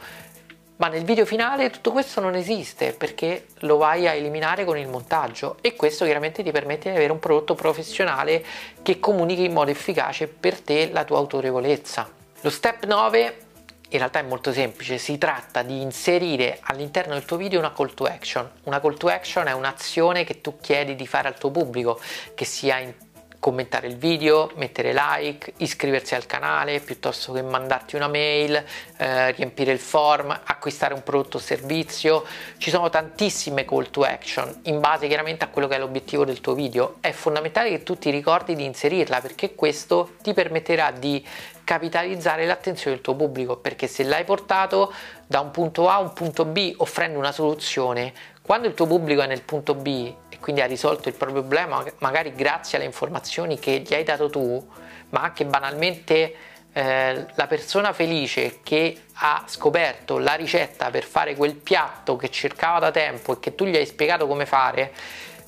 ma 0.77 0.89
nel 0.89 1.05
video 1.05 1.25
finale 1.25 1.71
tutto 1.71 1.93
questo 1.93 2.21
non 2.21 2.35
esiste 2.35 2.93
perché 2.93 3.47
lo 3.61 3.77
vai 3.77 4.09
a 4.09 4.13
eliminare 4.13 4.65
con 4.65 4.79
il 4.79 4.89
montaggio 4.89 5.59
e 5.61 5.77
questo 5.77 6.05
chiaramente 6.05 6.43
ti 6.43 6.51
permette 6.51 6.91
di 6.91 6.97
avere 6.97 7.13
un 7.13 7.19
prodotto 7.19 7.55
professionale 7.55 8.45
che 8.83 8.99
comunichi 8.99 9.45
in 9.45 9.53
modo 9.53 9.71
efficace 9.71 10.27
per 10.27 10.61
te 10.61 10.91
la 10.91 11.05
tua 11.05 11.19
autorevolezza. 11.19 12.11
Lo 12.41 12.51
step 12.51 12.85
9 12.87 13.37
in 13.93 13.99
realtà 13.99 14.21
è 14.21 14.23
molto 14.23 14.53
semplice, 14.53 14.97
si 14.97 15.19
tratta 15.19 15.63
di 15.63 15.83
inserire 15.83 16.59
all'interno 16.63 17.13
del 17.13 17.27
tuo 17.27 17.37
video 17.37 17.59
una 17.59 17.73
call 17.73 17.93
to 17.93 18.05
action. 18.05 18.51
Una 18.65 18.81
call 18.81 18.97
to 18.97 19.09
action 19.09 19.47
è 19.47 19.53
un'azione 19.53 20.25
che 20.25 20.41
tu 20.41 20.57
chiedi 20.61 20.97
di 20.97 21.07
fare 21.07 21.29
al 21.29 21.37
tuo 21.37 21.51
pubblico, 21.51 22.01
che 22.35 22.47
sia 22.47 22.79
in 22.79 22.95
commentare 23.43 23.89
il 23.89 23.97
video, 23.97 24.53
mettere 24.55 24.95
like, 24.95 25.55
iscriversi 25.57 26.15
al 26.15 26.27
canale 26.27 26.79
piuttosto 26.79 27.33
che 27.33 27.43
mandarti 27.43 27.97
una 27.97 28.07
mail, 28.07 28.65
eh, 28.97 29.33
riempire 29.33 29.73
il 29.73 29.81
form, 29.81 30.31
acquistare 30.45 30.95
un 30.95 31.03
prodotto 31.03 31.39
o 31.39 31.41
servizio. 31.41 32.25
Ci 32.57 32.71
sono 32.71 32.89
tantissime 32.89 33.65
call 33.65 33.91
to 33.91 34.03
action 34.03 34.61
in 34.67 34.79
base 34.79 35.09
chiaramente 35.09 35.45
a 35.45 35.49
quello 35.49 35.67
che 35.67 35.75
è 35.75 35.79
l'obiettivo 35.81 36.25
del 36.25 36.41
tuo 36.41 36.55
video. 36.55 36.99
È 37.01 37.11
fondamentale 37.11 37.71
che 37.71 37.83
tu 37.83 37.99
ti 37.99 38.11
ricordi 38.11 38.55
di 38.55 38.65
inserirla 38.65 39.21
perché 39.21 39.57
questo 39.57 40.13
ti 40.23 40.33
permetterà 40.35 40.93
di 40.93 41.27
capitalizzare 41.65 42.47
l'attenzione 42.47 42.95
del 42.95 43.05
tuo 43.05 43.17
pubblico 43.17 43.57
perché 43.57 43.89
se 43.89 44.05
l'hai 44.05 44.25
portato 44.25 44.93
da 45.27 45.41
un 45.41 45.51
punto 45.51 45.89
A 45.89 45.95
a 45.95 45.99
un 45.99 46.13
punto 46.13 46.45
B 46.45 46.75
offrendo 46.77 47.19
una 47.19 47.33
soluzione, 47.33 48.13
quando 48.43 48.67
il 48.67 48.75
tuo 48.75 48.87
pubblico 48.87 49.23
è 49.23 49.27
nel 49.27 49.43
punto 49.43 49.75
B 49.75 50.15
e 50.29 50.39
quindi 50.41 50.61
ha 50.61 50.67
risolto 50.67 51.09
il 51.09 51.15
proprio 51.15 51.41
problema, 51.41 51.85
magari 51.99 52.35
grazie 52.35 52.77
alle 52.77 52.87
informazioni 52.87 53.59
che 53.59 53.83
gli 53.87 53.95
hai 53.95 54.03
dato 54.03 54.29
tu, 54.29 54.69
ma 55.11 55.23
anche 55.23 55.45
banalmente 55.45 56.35
eh, 56.73 57.27
la 57.35 57.47
persona 57.47 57.93
felice 57.93 58.61
che 58.63 59.03
ha 59.15 59.45
scoperto 59.47 60.19
la 60.19 60.35
ricetta 60.35 60.91
per 60.91 61.05
fare 61.05 61.37
quel 61.37 61.55
piatto 61.55 62.17
che 62.17 62.31
cercava 62.31 62.79
da 62.79 62.91
tempo 62.91 63.35
e 63.35 63.41
che 63.41 63.55
tu 63.55 63.65
gli 63.65 63.77
hai 63.77 63.87
spiegato 63.87 64.27
come 64.27 64.47
fare, 64.47 64.93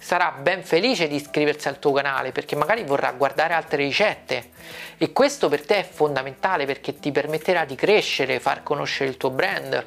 sarà 0.05 0.35
ben 0.39 0.63
felice 0.63 1.09
di 1.09 1.17
iscriversi 1.17 1.67
al 1.67 1.79
tuo 1.79 1.93
canale 1.93 2.31
perché 2.31 2.57
magari 2.57 2.85
vorrà 2.85 3.11
guardare 3.13 3.55
altre 3.55 3.79
ricette. 3.79 4.51
E 4.99 5.13
questo 5.13 5.49
per 5.49 5.65
te 5.65 5.77
è 5.77 5.83
fondamentale 5.83 6.67
perché 6.67 6.99
ti 6.99 7.11
permetterà 7.11 7.65
di 7.65 7.75
crescere, 7.75 8.39
far 8.39 8.63
conoscere 8.63 9.09
il 9.09 9.17
tuo 9.17 9.31
brand, 9.31 9.83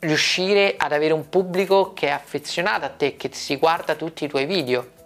riuscire 0.00 0.74
ad 0.76 0.92
avere 0.92 1.12
un 1.12 1.28
pubblico 1.28 1.92
che 1.92 2.08
è 2.08 2.10
affezionato 2.10 2.84
a 2.84 2.90
te, 2.90 3.16
che 3.16 3.30
si 3.32 3.56
guarda 3.56 3.94
tutti 3.94 4.24
i 4.24 4.28
tuoi 4.28 4.46
video. 4.46 4.98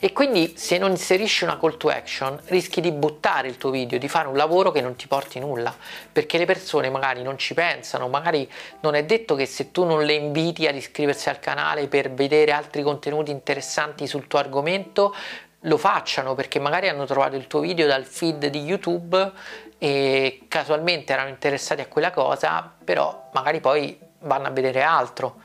E 0.00 0.12
quindi 0.12 0.54
se 0.56 0.78
non 0.78 0.90
inserisci 0.90 1.44
una 1.44 1.58
call 1.58 1.76
to 1.76 1.88
action 1.88 2.38
rischi 2.46 2.80
di 2.80 2.90
buttare 2.92 3.48
il 3.48 3.56
tuo 3.56 3.70
video, 3.70 3.98
di 3.98 4.08
fare 4.08 4.28
un 4.28 4.36
lavoro 4.36 4.70
che 4.70 4.80
non 4.80 4.96
ti 4.96 5.06
porti 5.06 5.38
nulla, 5.38 5.74
perché 6.10 6.38
le 6.38 6.46
persone 6.46 6.90
magari 6.90 7.22
non 7.22 7.38
ci 7.38 7.54
pensano, 7.54 8.08
magari 8.08 8.50
non 8.80 8.94
è 8.94 9.04
detto 9.04 9.34
che 9.34 9.46
se 9.46 9.70
tu 9.70 9.84
non 9.84 10.04
le 10.04 10.14
inviti 10.14 10.66
ad 10.66 10.74
iscriversi 10.74 11.28
al 11.28 11.38
canale 11.38 11.86
per 11.86 12.10
vedere 12.12 12.52
altri 12.52 12.82
contenuti 12.82 13.30
interessanti 13.30 14.06
sul 14.06 14.26
tuo 14.26 14.38
argomento, 14.38 15.14
lo 15.62 15.76
facciano 15.76 16.34
perché 16.34 16.58
magari 16.58 16.88
hanno 16.88 17.04
trovato 17.04 17.36
il 17.36 17.46
tuo 17.46 17.60
video 17.60 17.86
dal 17.86 18.04
feed 18.04 18.46
di 18.46 18.62
YouTube 18.62 19.32
e 19.78 20.42
casualmente 20.48 21.12
erano 21.12 21.28
interessati 21.28 21.80
a 21.80 21.86
quella 21.86 22.10
cosa, 22.10 22.72
però 22.84 23.30
magari 23.32 23.60
poi 23.60 23.98
vanno 24.20 24.48
a 24.48 24.50
vedere 24.50 24.82
altro. 24.82 25.42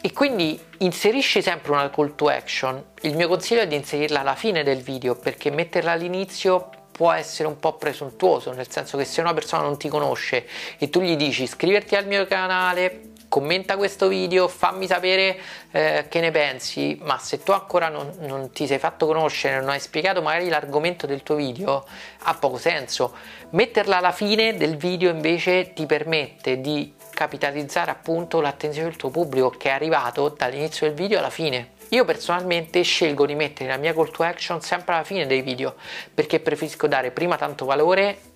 E 0.00 0.12
quindi 0.12 0.60
inserisci 0.78 1.42
sempre 1.42 1.72
una 1.72 1.90
call 1.90 2.14
to 2.14 2.28
action. 2.28 2.82
Il 3.02 3.16
mio 3.16 3.28
consiglio 3.28 3.62
è 3.62 3.66
di 3.66 3.74
inserirla 3.74 4.20
alla 4.20 4.34
fine 4.34 4.62
del 4.62 4.82
video 4.82 5.16
perché 5.16 5.50
metterla 5.50 5.92
all'inizio 5.92 6.70
può 6.92 7.12
essere 7.12 7.48
un 7.48 7.58
po' 7.58 7.74
presuntuoso, 7.74 8.52
nel 8.52 8.70
senso 8.70 8.96
che 8.96 9.04
se 9.04 9.20
una 9.20 9.34
persona 9.34 9.62
non 9.62 9.76
ti 9.76 9.88
conosce 9.88 10.46
e 10.78 10.88
tu 10.88 11.00
gli 11.00 11.16
dici 11.16 11.42
iscriverti 11.42 11.94
al 11.96 12.06
mio 12.06 12.24
canale, 12.26 13.12
commenta 13.36 13.76
questo 13.76 14.08
video, 14.08 14.48
fammi 14.48 14.86
sapere 14.86 15.38
eh, 15.70 16.06
che 16.08 16.20
ne 16.20 16.30
pensi, 16.30 16.98
ma 17.02 17.18
se 17.18 17.42
tu 17.42 17.50
ancora 17.50 17.90
non, 17.90 18.10
non, 18.20 18.50
ti 18.50 18.66
sei 18.66 18.78
fatto 18.78 19.04
conoscere, 19.04 19.60
non 19.60 19.68
hai 19.68 19.78
spiegato 19.78 20.22
magari 20.22 20.48
l'argomento 20.48 21.06
del 21.06 21.22
tuo 21.22 21.34
video, 21.34 21.84
ha 22.22 22.32
poco 22.32 22.56
senso. 22.56 23.14
Metterla 23.50 23.98
alla 23.98 24.12
fine 24.12 24.56
del 24.56 24.78
video 24.78 25.10
invece 25.10 25.74
ti 25.74 25.84
permette 25.84 26.62
di 26.62 26.94
capitalizzare 27.10 27.90
appunto 27.90 28.40
l'attenzione 28.40 28.88
del 28.88 28.96
tuo 28.96 29.10
pubblico 29.10 29.50
che 29.50 29.68
è 29.68 29.72
arrivato 29.72 30.30
dall'inizio 30.34 30.86
del 30.86 30.96
video 30.96 31.18
alla 31.18 31.28
fine. 31.28 31.72
Io 31.90 32.06
personalmente 32.06 32.80
scelgo 32.80 33.26
di 33.26 33.34
mettere 33.34 33.68
la 33.68 33.76
mia 33.76 33.92
call 33.92 34.10
to 34.10 34.22
action 34.22 34.62
sempre 34.62 34.94
alla 34.94 35.04
fine 35.04 35.26
dei 35.26 35.42
video 35.42 35.74
perché 36.14 36.40
preferisco 36.40 36.86
dare 36.86 37.10
prima 37.10 37.36
tanto 37.36 37.66
valore 37.66 38.34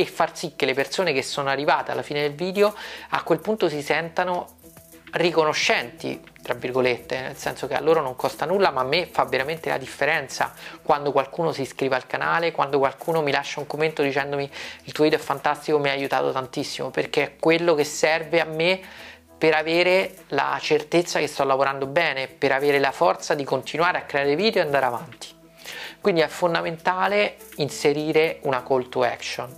e 0.00 0.06
far 0.06 0.36
sì 0.36 0.54
che 0.56 0.66
le 0.66 0.74
persone 0.74 1.12
che 1.12 1.22
sono 1.22 1.50
arrivate 1.50 1.90
alla 1.90 2.02
fine 2.02 2.22
del 2.22 2.34
video 2.34 2.74
a 3.10 3.22
quel 3.22 3.40
punto 3.40 3.68
si 3.68 3.82
sentano 3.82 4.58
riconoscenti, 5.12 6.22
tra 6.42 6.54
virgolette, 6.54 7.20
nel 7.20 7.36
senso 7.36 7.66
che 7.66 7.74
a 7.74 7.80
loro 7.80 8.00
non 8.00 8.14
costa 8.16 8.44
nulla, 8.44 8.70
ma 8.70 8.82
a 8.82 8.84
me 8.84 9.06
fa 9.06 9.24
veramente 9.24 9.68
la 9.68 9.78
differenza 9.78 10.52
quando 10.82 11.12
qualcuno 11.12 11.52
si 11.52 11.62
iscrive 11.62 11.96
al 11.96 12.06
canale, 12.06 12.52
quando 12.52 12.78
qualcuno 12.78 13.20
mi 13.20 13.32
lascia 13.32 13.60
un 13.60 13.66
commento 13.66 14.02
dicendomi 14.02 14.48
il 14.84 14.92
tuo 14.92 15.04
video 15.04 15.18
è 15.18 15.22
fantastico, 15.22 15.78
mi 15.78 15.88
ha 15.88 15.92
aiutato 15.92 16.30
tantissimo, 16.30 16.90
perché 16.90 17.22
è 17.22 17.36
quello 17.38 17.74
che 17.74 17.84
serve 17.84 18.40
a 18.40 18.44
me 18.44 18.80
per 19.36 19.54
avere 19.54 20.14
la 20.28 20.58
certezza 20.60 21.18
che 21.18 21.26
sto 21.26 21.44
lavorando 21.44 21.86
bene, 21.86 22.28
per 22.28 22.52
avere 22.52 22.78
la 22.78 22.92
forza 22.92 23.34
di 23.34 23.42
continuare 23.42 23.98
a 23.98 24.02
creare 24.02 24.36
video 24.36 24.62
e 24.62 24.64
andare 24.66 24.84
avanti. 24.84 25.28
Quindi 26.00 26.20
è 26.20 26.28
fondamentale 26.28 27.36
inserire 27.56 28.38
una 28.42 28.62
call 28.62 28.88
to 28.88 29.02
action 29.02 29.54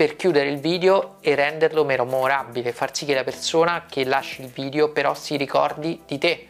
per 0.00 0.16
chiudere 0.16 0.48
il 0.48 0.60
video 0.60 1.16
e 1.20 1.34
renderlo 1.34 1.84
memorabile, 1.84 2.72
far 2.72 2.96
sì 2.96 3.04
che 3.04 3.12
la 3.12 3.22
persona 3.22 3.84
che 3.86 4.06
lasci 4.06 4.40
il 4.40 4.48
video 4.48 4.92
però 4.92 5.12
si 5.12 5.36
ricordi 5.36 6.00
di 6.06 6.16
te 6.16 6.48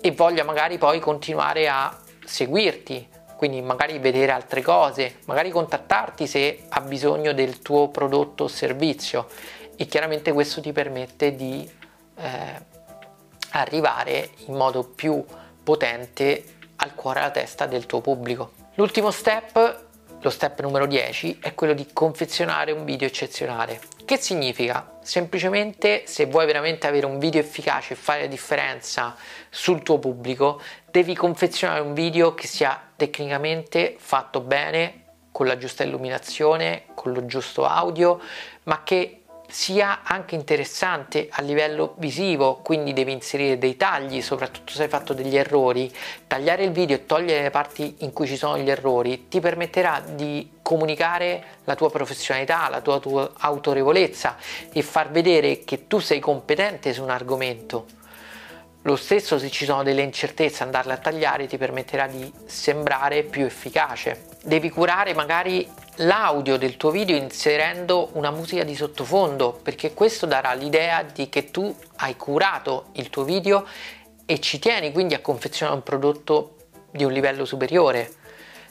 e 0.00 0.10
voglia 0.12 0.44
magari 0.44 0.78
poi 0.78 0.98
continuare 0.98 1.68
a 1.68 1.94
seguirti, 2.24 3.06
quindi 3.36 3.60
magari 3.60 3.98
vedere 3.98 4.32
altre 4.32 4.62
cose, 4.62 5.18
magari 5.26 5.50
contattarti 5.50 6.26
se 6.26 6.64
ha 6.70 6.80
bisogno 6.80 7.34
del 7.34 7.58
tuo 7.58 7.88
prodotto 7.88 8.44
o 8.44 8.48
servizio 8.48 9.26
e 9.76 9.84
chiaramente 9.84 10.32
questo 10.32 10.62
ti 10.62 10.72
permette 10.72 11.36
di 11.36 11.70
eh, 12.16 12.62
arrivare 13.50 14.30
in 14.46 14.54
modo 14.54 14.84
più 14.84 15.22
potente 15.62 16.44
al 16.76 16.94
cuore 16.94 17.18
e 17.18 17.22
alla 17.24 17.30
testa 17.30 17.66
del 17.66 17.84
tuo 17.84 18.00
pubblico. 18.00 18.52
L'ultimo 18.76 19.10
step 19.10 19.88
lo 20.22 20.30
step 20.30 20.60
numero 20.60 20.86
10 20.86 21.38
è 21.40 21.54
quello 21.54 21.72
di 21.72 21.86
confezionare 21.92 22.72
un 22.72 22.84
video 22.84 23.08
eccezionale. 23.08 23.80
Che 24.04 24.16
significa? 24.18 24.98
Semplicemente 25.02 26.02
se 26.06 26.26
vuoi 26.26 26.44
veramente 26.44 26.86
avere 26.86 27.06
un 27.06 27.18
video 27.18 27.40
efficace 27.40 27.94
e 27.94 27.96
fare 27.96 28.22
la 28.22 28.26
differenza 28.26 29.16
sul 29.48 29.82
tuo 29.82 29.98
pubblico, 29.98 30.60
devi 30.90 31.14
confezionare 31.14 31.80
un 31.80 31.94
video 31.94 32.34
che 32.34 32.46
sia 32.46 32.78
tecnicamente 32.96 33.94
fatto 33.98 34.40
bene, 34.40 35.04
con 35.32 35.46
la 35.46 35.56
giusta 35.56 35.84
illuminazione, 35.84 36.86
con 36.94 37.12
lo 37.12 37.24
giusto 37.24 37.64
audio, 37.64 38.20
ma 38.64 38.82
che 38.82 39.19
sia 39.50 40.00
anche 40.02 40.34
interessante 40.34 41.28
a 41.30 41.42
livello 41.42 41.94
visivo, 41.98 42.60
quindi 42.62 42.92
devi 42.92 43.12
inserire 43.12 43.58
dei 43.58 43.76
tagli, 43.76 44.22
soprattutto 44.22 44.72
se 44.72 44.84
hai 44.84 44.88
fatto 44.88 45.12
degli 45.12 45.36
errori. 45.36 45.92
Tagliare 46.26 46.64
il 46.64 46.70
video 46.70 46.96
e 46.96 47.06
togliere 47.06 47.42
le 47.42 47.50
parti 47.50 47.96
in 48.00 48.12
cui 48.12 48.26
ci 48.26 48.36
sono 48.36 48.58
gli 48.58 48.70
errori 48.70 49.28
ti 49.28 49.40
permetterà 49.40 50.02
di 50.06 50.58
comunicare 50.62 51.44
la 51.64 51.74
tua 51.74 51.90
professionalità, 51.90 52.68
la 52.68 52.80
tua, 52.80 53.00
tua 53.00 53.32
autorevolezza 53.38 54.36
e 54.72 54.82
far 54.82 55.10
vedere 55.10 55.64
che 55.64 55.86
tu 55.86 55.98
sei 55.98 56.20
competente 56.20 56.92
su 56.92 57.02
un 57.02 57.10
argomento. 57.10 57.86
Lo 58.84 58.96
stesso 58.96 59.38
se 59.38 59.50
ci 59.50 59.66
sono 59.66 59.82
delle 59.82 60.00
incertezze 60.00 60.62
andarle 60.62 60.94
a 60.94 60.96
tagliare 60.96 61.46
ti 61.46 61.58
permetterà 61.58 62.06
di 62.06 62.32
sembrare 62.46 63.24
più 63.24 63.44
efficace. 63.44 64.28
Devi 64.42 64.70
curare 64.70 65.12
magari 65.12 65.68
l'audio 65.96 66.56
del 66.56 66.76
tuo 66.76 66.90
video 66.90 67.16
inserendo 67.16 68.10
una 68.12 68.30
musica 68.30 68.64
di 68.64 68.74
sottofondo 68.74 69.58
perché 69.62 69.92
questo 69.92 70.26
darà 70.26 70.52
l'idea 70.54 71.02
di 71.02 71.28
che 71.28 71.50
tu 71.50 71.74
hai 71.96 72.16
curato 72.16 72.86
il 72.92 73.10
tuo 73.10 73.24
video 73.24 73.66
e 74.24 74.40
ci 74.40 74.58
tieni 74.58 74.92
quindi 74.92 75.14
a 75.14 75.20
confezionare 75.20 75.76
un 75.76 75.82
prodotto 75.82 76.56
di 76.90 77.04
un 77.04 77.12
livello 77.12 77.44
superiore. 77.44 78.12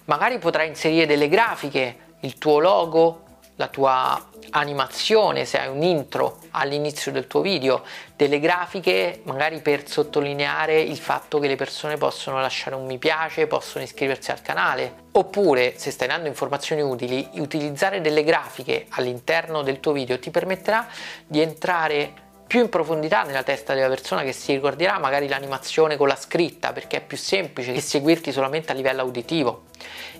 Magari 0.05 0.39
potrai 0.39 0.67
inserire 0.67 1.05
delle 1.05 1.27
grafiche, 1.27 1.97
il 2.21 2.37
tuo 2.37 2.59
logo, 2.59 3.23
la 3.59 3.67
tua 3.67 4.27
animazione, 4.51 5.43
se 5.43 5.59
hai 5.59 5.67
un 5.67 5.83
intro 5.83 6.39
all'inizio 6.51 7.11
del 7.11 7.27
tuo 7.27 7.41
video, 7.41 7.83
delle 8.15 8.39
grafiche 8.39 9.19
magari 9.25 9.59
per 9.59 9.85
sottolineare 9.85 10.79
il 10.79 10.97
fatto 10.97 11.39
che 11.39 11.47
le 11.47 11.57
persone 11.57 11.97
possono 11.97 12.39
lasciare 12.39 12.77
un 12.77 12.85
mi 12.85 12.97
piace, 12.97 13.47
possono 13.47 13.83
iscriversi 13.83 14.31
al 14.31 14.41
canale. 14.41 15.07
Oppure, 15.11 15.73
se 15.77 15.91
stai 15.91 16.07
dando 16.07 16.29
informazioni 16.29 16.81
utili, 16.81 17.27
utilizzare 17.33 17.99
delle 17.99 18.23
grafiche 18.23 18.85
all'interno 18.91 19.61
del 19.61 19.81
tuo 19.81 19.91
video 19.91 20.17
ti 20.19 20.31
permetterà 20.31 20.87
di 21.27 21.41
entrare 21.41 22.27
più 22.49 22.61
in 22.61 22.69
profondità 22.69 23.21
nella 23.21 23.43
testa 23.43 23.75
della 23.75 23.89
persona 23.89 24.23
che 24.23 24.31
si 24.31 24.53
ricorderà 24.53 24.97
magari 24.97 25.27
l'animazione 25.27 25.97
con 25.97 26.07
la 26.07 26.15
scritta 26.15 26.73
perché 26.73 26.97
è 26.97 27.01
più 27.01 27.15
semplice 27.15 27.71
che 27.71 27.79
seguirti 27.79 28.31
solamente 28.31 28.71
a 28.71 28.75
livello 28.75 29.03
uditivo 29.03 29.65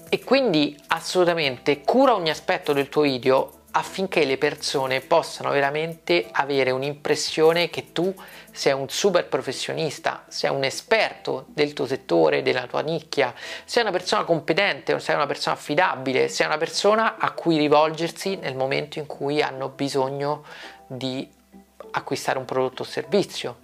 e 0.09 0.23
quindi 0.23 0.77
assolutamente 0.89 1.81
cura 1.81 2.13
ogni 2.13 2.29
aspetto 2.29 2.71
del 2.71 2.87
tuo 2.87 3.01
video 3.01 3.61
affinché 3.71 4.25
le 4.25 4.37
persone 4.37 5.01
possano 5.01 5.49
veramente 5.49 6.27
avere 6.31 6.69
un'impressione 6.69 7.71
che 7.71 7.93
tu 7.93 8.13
sei 8.51 8.73
un 8.73 8.89
super 8.89 9.27
professionista, 9.27 10.25
sei 10.27 10.51
un 10.51 10.63
esperto 10.63 11.45
del 11.47 11.73
tuo 11.73 11.87
settore, 11.87 12.43
della 12.43 12.67
tua 12.67 12.81
nicchia, 12.81 13.33
sei 13.65 13.81
una 13.81 13.91
persona 13.91 14.23
competente, 14.23 14.99
sei 14.99 15.15
una 15.15 15.25
persona 15.25 15.55
affidabile, 15.55 16.27
sei 16.27 16.45
una 16.45 16.57
persona 16.57 17.17
a 17.17 17.31
cui 17.31 17.57
rivolgersi 17.57 18.35
nel 18.35 18.55
momento 18.55 18.99
in 18.99 19.07
cui 19.07 19.41
hanno 19.41 19.69
bisogno 19.69 20.43
di 20.85 21.37
acquistare 21.91 22.37
un 22.37 22.45
prodotto 22.45 22.83
o 22.83 22.85
servizio, 22.85 23.59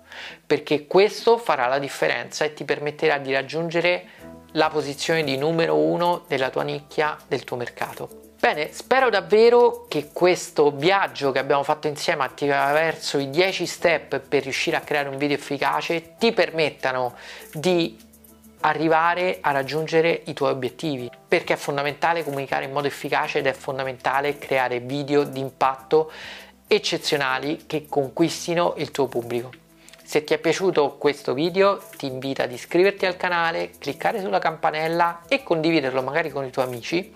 perché 0.45 0.87
questo 0.87 1.37
farà 1.37 1.67
la 1.67 1.79
differenza 1.79 2.45
e 2.45 2.53
ti 2.53 2.63
permetterà 2.63 3.17
di 3.17 3.33
raggiungere 3.33 4.05
la 4.51 4.69
posizione 4.69 5.23
di 5.23 5.37
numero 5.37 5.77
uno 5.77 6.23
della 6.27 6.49
tua 6.49 6.63
nicchia, 6.63 7.17
del 7.27 7.43
tuo 7.43 7.57
mercato. 7.57 8.23
Bene, 8.39 8.71
spero 8.71 9.09
davvero 9.09 9.85
che 9.87 10.09
questo 10.13 10.69
viaggio 10.69 11.31
che 11.31 11.39
abbiamo 11.39 11.63
fatto 11.63 11.87
insieme 11.87 12.23
attraverso 12.23 13.17
i 13.17 13.29
10 13.29 13.65
step 13.65 14.19
per 14.19 14.43
riuscire 14.43 14.77
a 14.77 14.81
creare 14.81 15.09
un 15.09 15.17
video 15.17 15.35
efficace 15.35 16.15
ti 16.17 16.31
permettano 16.31 17.15
di 17.51 17.97
arrivare 18.61 19.39
a 19.41 19.51
raggiungere 19.51 20.21
i 20.25 20.33
tuoi 20.33 20.51
obiettivi 20.51 21.09
perché 21.27 21.53
è 21.53 21.57
fondamentale 21.57 22.23
comunicare 22.23 22.65
in 22.65 22.71
modo 22.71 22.87
efficace 22.87 23.39
ed 23.39 23.47
è 23.47 23.53
fondamentale 23.53 24.37
creare 24.37 24.79
video 24.79 25.23
di 25.23 25.39
impatto 25.39 26.11
eccezionali 26.67 27.63
che 27.67 27.85
conquistino 27.87 28.73
il 28.77 28.91
tuo 28.91 29.07
pubblico. 29.07 29.51
Se 30.03 30.23
ti 30.23 30.33
è 30.33 30.37
piaciuto 30.37 30.97
questo 30.97 31.33
video 31.33 31.81
ti 31.97 32.05
invito 32.05 32.41
ad 32.41 32.51
iscriverti 32.51 33.05
al 33.05 33.17
canale, 33.17 33.71
cliccare 33.77 34.21
sulla 34.21 34.39
campanella 34.39 35.21
e 35.27 35.41
condividerlo 35.41 36.01
magari 36.01 36.29
con 36.29 36.45
i 36.45 36.51
tuoi 36.51 36.65
amici 36.65 37.15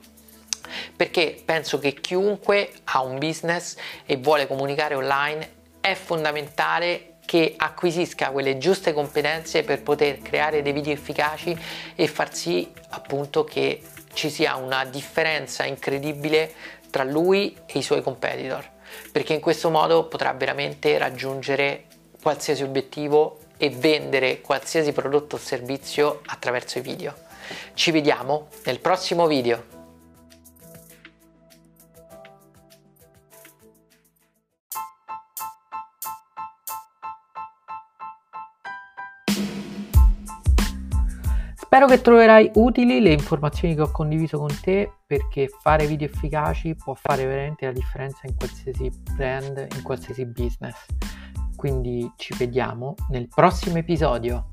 perché 0.96 1.42
penso 1.44 1.80
che 1.80 1.94
chiunque 1.94 2.72
ha 2.86 3.02
un 3.02 3.18
business 3.18 3.76
e 4.06 4.18
vuole 4.18 4.48
comunicare 4.48 4.96
online 4.96 5.58
è 5.82 5.94
fondamentale 5.94 7.16
che 7.26 7.54
acquisisca 7.58 8.32
quelle 8.32 8.58
giuste 8.58 8.92
competenze 8.92 9.64
per 9.64 9.84
poter 9.84 10.20
creare 10.22 10.62
dei 10.62 10.74
video 10.74 10.94
efficaci 10.94 11.58
e 11.96 12.08
far 12.08 12.34
sì 12.34 12.72
appunto 12.90 13.44
che 13.44 13.82
ci 14.14 14.30
sia 14.30 14.56
una 14.56 14.84
differenza 14.86 15.64
incredibile 15.64 16.54
tra 16.90 17.04
lui 17.04 17.56
e 17.68 17.80
i 17.80 17.84
suoi 17.84 18.02
competitor 18.02 18.78
perché 19.12 19.34
in 19.34 19.40
questo 19.40 19.70
modo 19.70 20.06
potrà 20.06 20.34
veramente 20.34 20.98
raggiungere 20.98 21.86
qualsiasi 22.22 22.64
obiettivo 22.64 23.40
e 23.58 23.70
vendere 23.70 24.42
qualsiasi 24.42 24.92
prodotto 24.92 25.36
o 25.36 25.40
servizio 25.40 26.22
attraverso 26.26 26.78
i 26.78 26.82
video. 26.82 27.14
Ci 27.74 27.92
vediamo 27.92 28.48
nel 28.66 28.80
prossimo 28.80 29.28
video. 29.28 29.79
Spero 41.80 41.96
che 41.96 42.04
troverai 42.04 42.52
utili 42.56 43.00
le 43.00 43.14
informazioni 43.14 43.74
che 43.74 43.80
ho 43.80 43.90
condiviso 43.90 44.38
con 44.38 44.50
te 44.62 44.96
perché 45.08 45.48
fare 45.62 45.88
video 45.88 46.10
efficaci 46.10 46.76
può 46.76 46.94
fare 46.94 47.26
veramente 47.26 47.68
la 47.68 47.72
differenza 47.72 48.28
in 48.28 48.36
qualsiasi 48.36 48.92
brand, 49.16 49.66
in 49.78 49.82
qualsiasi 49.82 50.26
business. 50.26 50.76
Quindi 51.56 52.12
ci 52.18 52.36
vediamo 52.38 52.96
nel 53.12 53.30
prossimo 53.30 53.78
episodio. 53.78 54.49